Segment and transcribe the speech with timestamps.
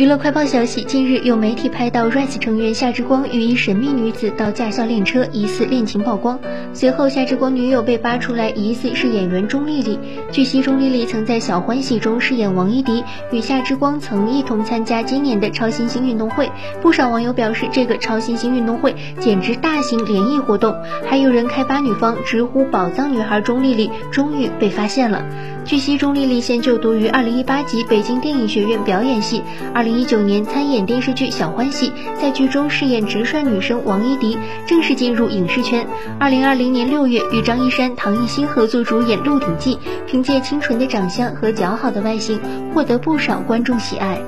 [0.00, 6.40] 娱乐快报消息，近日有媒体拍到 Rise 成员夏之光与一神秘女子到驾校练车，疑似恋情曝光。
[6.72, 9.98] 随后，夏之光女友被扒出来，疑似是演员钟丽丽。
[10.32, 16.50] 据悉，钟丽丽曾在《小欢喜》中饰演王一迪，与夏之光曾一同参加今年的超新星运动会。
[16.80, 20.74] 不少网友表示，这个超新星运动会简直大型联谊活动。
[21.04, 25.22] 还有人开扒女方，直呼“宝藏女孩”钟丽丽终于被发现了。
[25.66, 29.42] 据悉，钟丽丽现就读于2018级北京电影学院表演系
[29.74, 29.89] ，20。
[29.98, 31.90] 一九年参演电视剧《小欢喜》，
[32.20, 35.86] 在剧中饰演直率女生王一迪，正式进入影视圈。
[36.18, 39.76] 二零二零年六月，与张一山、唐艺昕合作主演《鹿鼎记》，
[40.06, 42.40] 凭借清纯的长相和姣好的外形，
[42.74, 44.20] 获得不少观众喜爱。